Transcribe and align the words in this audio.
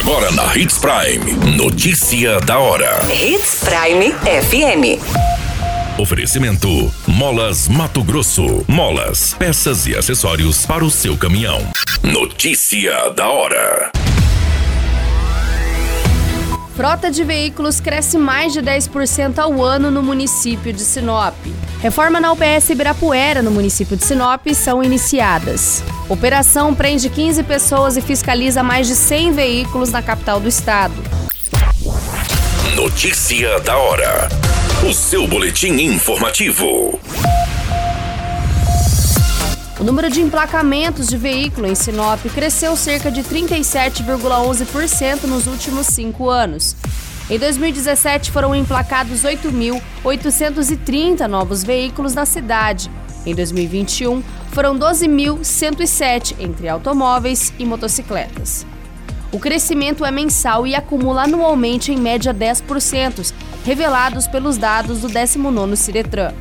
Agora 0.00 0.30
na 0.32 0.56
Hits 0.56 0.78
Prime. 0.78 1.56
Notícia 1.58 2.40
da 2.40 2.58
hora. 2.58 3.00
Hits 3.12 3.60
Prime 3.62 4.14
FM. 4.22 4.98
Oferecimento: 6.00 6.90
Molas 7.06 7.68
Mato 7.68 8.02
Grosso. 8.02 8.64
Molas, 8.66 9.34
peças 9.34 9.86
e 9.86 9.94
acessórios 9.94 10.64
para 10.64 10.82
o 10.82 10.90
seu 10.90 11.18
caminhão. 11.18 11.60
Notícia 12.02 13.10
da 13.10 13.28
hora. 13.28 13.92
Frota 16.74 17.10
de 17.10 17.22
veículos 17.22 17.78
cresce 17.78 18.16
mais 18.16 18.54
de 18.54 18.62
10% 18.62 19.38
ao 19.38 19.62
ano 19.62 19.90
no 19.90 20.02
município 20.02 20.72
de 20.72 20.80
Sinop. 20.80 21.34
Reforma 21.82 22.18
na 22.18 22.32
UPS 22.32 22.70
Ibirapuera, 22.70 23.42
no 23.42 23.50
município 23.50 23.98
de 23.98 24.04
Sinop, 24.04 24.46
são 24.54 24.82
iniciadas. 24.82 25.84
Operação 26.10 26.74
prende 26.74 27.08
15 27.08 27.42
pessoas 27.44 27.96
e 27.96 28.00
fiscaliza 28.00 28.64
mais 28.64 28.88
de 28.88 28.96
100 28.96 29.30
veículos 29.30 29.92
na 29.92 30.02
capital 30.02 30.40
do 30.40 30.48
estado. 30.48 30.92
Notícia 32.74 33.60
da 33.60 33.78
hora. 33.78 34.28
O 34.84 34.92
seu 34.92 35.28
boletim 35.28 35.74
informativo. 35.74 36.98
O 39.78 39.84
número 39.84 40.10
de 40.10 40.20
emplacamentos 40.20 41.06
de 41.06 41.16
veículo 41.16 41.68
em 41.68 41.76
Sinop 41.76 42.18
cresceu 42.34 42.76
cerca 42.76 43.08
de 43.08 43.22
37,11% 43.22 45.26
nos 45.26 45.46
últimos 45.46 45.86
cinco 45.86 46.28
anos. 46.28 46.74
Em 47.30 47.38
2017, 47.38 48.32
foram 48.32 48.52
emplacados 48.52 49.22
8.830 49.22 51.28
novos 51.28 51.62
veículos 51.62 52.14
na 52.14 52.26
cidade. 52.26 52.90
Em 53.26 53.34
2021, 53.34 54.22
foram 54.50 54.78
12.107 54.78 56.36
entre 56.38 56.68
automóveis 56.68 57.52
e 57.58 57.64
motocicletas. 57.64 58.64
O 59.32 59.38
crescimento 59.38 60.04
é 60.04 60.10
mensal 60.10 60.66
e 60.66 60.74
acumula 60.74 61.22
anualmente 61.22 61.92
em 61.92 61.96
média 61.96 62.34
10%, 62.34 63.32
revelados 63.64 64.26
pelos 64.26 64.56
dados 64.56 65.02
do 65.02 65.08
19º 65.08 65.76
Ciretran. 65.76 66.32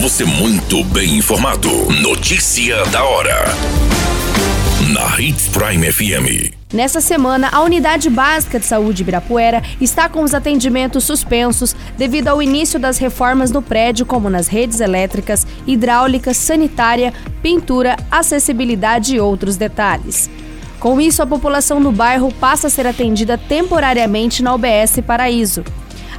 Você 0.00 0.24
muito 0.24 0.84
bem 0.84 1.16
informado. 1.16 1.68
Notícia 2.00 2.84
da 2.86 3.04
hora 3.04 3.44
na 4.92 5.18
Hits 5.18 5.48
Prime 5.48 5.90
FM. 5.90 6.52
Nessa 6.70 7.00
semana, 7.00 7.48
a 7.50 7.62
Unidade 7.62 8.10
Básica 8.10 8.60
de 8.60 8.66
Saúde 8.66 9.00
Ibirapuera 9.00 9.62
está 9.80 10.06
com 10.06 10.22
os 10.22 10.34
atendimentos 10.34 11.04
suspensos 11.04 11.74
devido 11.96 12.28
ao 12.28 12.42
início 12.42 12.78
das 12.78 12.98
reformas 12.98 13.50
no 13.50 13.62
prédio, 13.62 14.04
como 14.04 14.28
nas 14.28 14.48
redes 14.48 14.80
elétricas, 14.80 15.46
hidráulica, 15.66 16.34
sanitária, 16.34 17.14
pintura, 17.42 17.96
acessibilidade 18.10 19.16
e 19.16 19.20
outros 19.20 19.56
detalhes. 19.56 20.28
Com 20.78 21.00
isso, 21.00 21.22
a 21.22 21.26
população 21.26 21.80
do 21.80 21.90
bairro 21.90 22.30
passa 22.34 22.66
a 22.66 22.70
ser 22.70 22.86
atendida 22.86 23.38
temporariamente 23.38 24.42
na 24.42 24.54
UBS 24.54 25.00
Paraíso. 25.06 25.64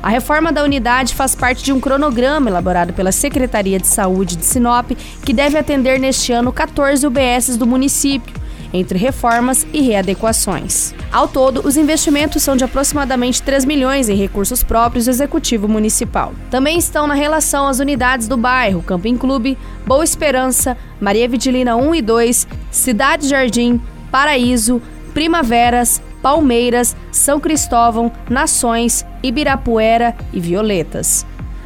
A 0.01 0.09
reforma 0.09 0.51
da 0.51 0.63
unidade 0.63 1.13
faz 1.13 1.35
parte 1.35 1.63
de 1.63 1.71
um 1.71 1.79
cronograma 1.79 2.49
elaborado 2.49 2.91
pela 2.91 3.11
Secretaria 3.11 3.79
de 3.79 3.87
Saúde 3.87 4.35
de 4.35 4.45
Sinop, 4.45 4.91
que 5.23 5.31
deve 5.31 5.59
atender 5.59 5.99
neste 5.99 6.33
ano 6.33 6.51
14 6.51 7.05
UBSs 7.05 7.55
do 7.55 7.67
município 7.67 8.41
entre 8.73 8.97
reformas 8.97 9.65
e 9.71 9.81
readequações. 9.81 10.93
Ao 11.11 11.27
todo, 11.27 11.65
os 11.65 11.77
investimentos 11.77 12.41
são 12.41 12.55
de 12.55 12.63
aproximadamente 12.63 13.41
3 13.43 13.63
milhões 13.65 14.09
em 14.09 14.15
recursos 14.15 14.63
próprios 14.63 15.05
do 15.05 15.11
Executivo 15.11 15.67
Municipal. 15.67 16.33
Também 16.49 16.77
estão 16.77 17.05
na 17.05 17.13
relação 17.13 17.67
as 17.67 17.79
unidades 17.79 18.27
do 18.27 18.35
bairro 18.35 18.81
Camping 18.81 19.15
Clube, 19.15 19.57
Boa 19.85 20.03
Esperança, 20.03 20.75
Maria 20.99 21.29
Vidilina 21.29 21.75
1 21.75 21.95
e 21.95 22.01
2, 22.01 22.47
Cidade 22.71 23.27
Jardim, 23.27 23.79
Paraíso, 24.11 24.81
Primaveras, 25.13 26.01
Palmeiras, 26.21 26.95
São 27.11 27.39
Cristóvão, 27.39 28.11
Nações, 28.29 29.05
Ibirapuera 29.21 30.15
e 30.31 30.39
Violetas. 30.39 31.25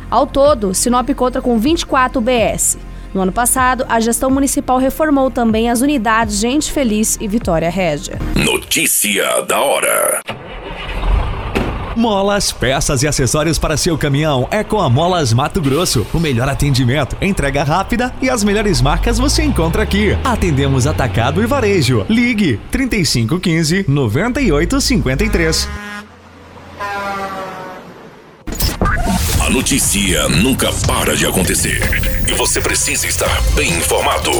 Ao 0.09 0.25
todo, 0.25 0.73
Sinop 0.73 1.09
conta 1.11 1.41
com 1.41 1.59
24 1.59 2.19
UBS. 2.19 2.77
No 3.13 3.21
ano 3.21 3.31
passado, 3.31 3.85
a 3.89 3.99
gestão 3.99 4.29
municipal 4.29 4.77
reformou 4.77 5.31
também 5.31 5.69
as 5.69 5.81
unidades 5.81 6.37
Gente 6.37 6.71
Feliz 6.71 7.17
e 7.19 7.27
Vitória 7.27 7.69
Régia. 7.69 8.19
Notícia 8.35 9.41
da 9.41 9.59
hora. 9.59 10.21
Molas, 11.97 12.51
peças 12.51 13.01
e 13.01 13.07
acessórios 13.07 13.57
para 13.57 13.75
seu 13.75 13.97
caminhão 13.97 14.47
é 14.51 14.63
com 14.63 14.79
a 14.79 14.87
Molas 14.87 15.33
Mato 15.33 15.59
Grosso. 15.59 16.05
O 16.13 16.19
melhor 16.19 16.47
atendimento, 16.47 17.17
entrega 17.19 17.63
rápida 17.63 18.13
e 18.21 18.29
as 18.29 18.43
melhores 18.43 18.81
marcas 18.81 19.17
você 19.17 19.43
encontra 19.43 19.81
aqui. 19.81 20.15
Atendemos 20.23 20.85
atacado 20.85 21.41
e 21.41 21.47
varejo. 21.47 22.05
Ligue 22.07 22.59
3515 22.69 23.85
9853. 23.87 25.86
Notícia 29.57 30.29
nunca 30.29 30.71
para 30.85 31.15
de 31.15 31.25
acontecer 31.25 31.81
e 32.27 32.33
você 32.35 32.61
precisa 32.61 33.07
estar 33.07 33.41
bem 33.55 33.73
informado. 33.73 34.31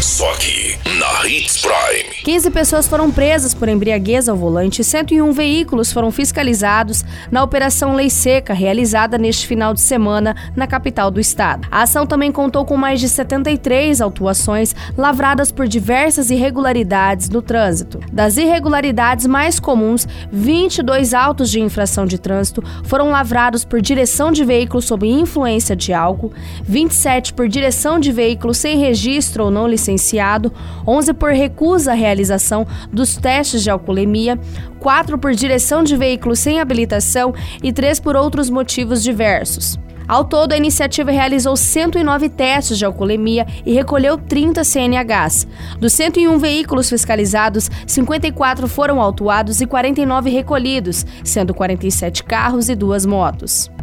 Só 0.00 0.32
aqui, 0.34 0.78
na 0.84 1.26
Hits 1.26 1.60
Prime. 1.60 2.03
15 2.24 2.50
pessoas 2.50 2.88
foram 2.88 3.10
presas 3.10 3.52
por 3.52 3.68
embriaguez 3.68 4.30
ao 4.30 4.36
volante 4.36 4.80
e 4.80 4.84
101 4.84 5.30
veículos 5.30 5.92
foram 5.92 6.10
fiscalizados 6.10 7.04
na 7.30 7.42
Operação 7.42 7.94
Lei 7.94 8.08
Seca, 8.08 8.54
realizada 8.54 9.18
neste 9.18 9.46
final 9.46 9.74
de 9.74 9.82
semana 9.82 10.34
na 10.56 10.66
capital 10.66 11.10
do 11.10 11.20
estado. 11.20 11.68
A 11.70 11.82
ação 11.82 12.06
também 12.06 12.32
contou 12.32 12.64
com 12.64 12.78
mais 12.78 12.98
de 12.98 13.10
73 13.10 14.00
autuações 14.00 14.74
lavradas 14.96 15.52
por 15.52 15.68
diversas 15.68 16.30
irregularidades 16.30 17.28
no 17.28 17.42
trânsito. 17.42 18.00
Das 18.10 18.38
irregularidades 18.38 19.26
mais 19.26 19.60
comuns, 19.60 20.08
22 20.32 21.12
autos 21.12 21.50
de 21.50 21.60
infração 21.60 22.06
de 22.06 22.18
trânsito 22.18 22.64
foram 22.84 23.10
lavrados 23.10 23.66
por 23.66 23.82
direção 23.82 24.32
de 24.32 24.44
veículo 24.46 24.80
sob 24.80 25.06
influência 25.06 25.76
de 25.76 25.92
álcool, 25.92 26.32
27 26.62 27.34
por 27.34 27.46
direção 27.48 28.00
de 28.00 28.10
veículo 28.10 28.54
sem 28.54 28.78
registro 28.78 29.44
ou 29.44 29.50
não 29.50 29.68
licenciado 29.68 29.84
licenciado, 30.14 30.52
11 30.86 31.14
por 31.14 31.30
recusa 31.30 31.92
à 31.92 31.94
realização 32.14 32.66
dos 32.92 33.16
testes 33.16 33.62
de 33.62 33.70
alcoolemia, 33.70 34.38
4 34.78 35.18
por 35.18 35.32
direção 35.34 35.82
de 35.82 35.96
veículo 35.96 36.36
sem 36.36 36.60
habilitação 36.60 37.34
e 37.62 37.72
3 37.72 37.98
por 38.00 38.16
outros 38.16 38.48
motivos 38.48 39.02
diversos. 39.02 39.78
Ao 40.06 40.22
todo, 40.22 40.52
a 40.52 40.56
iniciativa 40.56 41.10
realizou 41.10 41.56
109 41.56 42.28
testes 42.28 42.76
de 42.76 42.84
alcoolemia 42.84 43.46
e 43.64 43.72
recolheu 43.72 44.18
30 44.18 44.62
CNHs. 44.62 45.46
Dos 45.80 45.94
101 45.94 46.38
veículos 46.38 46.90
fiscalizados, 46.90 47.70
54 47.86 48.68
foram 48.68 49.00
autuados 49.00 49.62
e 49.62 49.66
49 49.66 50.28
recolhidos, 50.28 51.06
sendo 51.24 51.54
47 51.54 52.22
carros 52.22 52.68
e 52.68 52.74
duas 52.74 53.06
motos. 53.06 53.70